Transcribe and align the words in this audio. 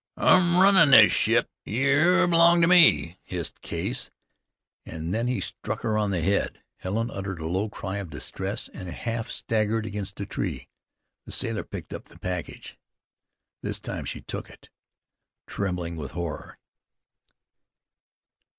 "I'm 0.17 0.57
runnin' 0.57 0.89
this 0.89 1.11
ship. 1.11 1.47
Yer 1.63 2.25
belong 2.25 2.59
to 2.61 2.67
me," 2.67 3.19
hissed 3.23 3.61
Case, 3.61 4.09
and 4.83 5.13
then 5.13 5.27
he 5.27 5.39
struck 5.39 5.81
her 5.81 5.95
on 5.95 6.09
the 6.09 6.21
head. 6.23 6.63
Helen 6.77 7.11
uttered 7.11 7.39
a 7.39 7.45
low 7.45 7.69
cry 7.69 7.97
of 7.97 8.09
distress, 8.09 8.67
and 8.67 8.89
half 8.89 9.29
staggered 9.29 9.85
against 9.85 10.15
the 10.15 10.25
tree. 10.25 10.69
The 11.27 11.31
sailor 11.31 11.63
picked 11.63 11.93
up 11.93 12.05
the 12.05 12.17
package. 12.17 12.79
This 13.61 13.79
time 13.79 14.05
she 14.05 14.21
took 14.21 14.49
it, 14.49 14.71
trembling 15.45 15.97
with 15.97 16.13
horror. 16.13 16.57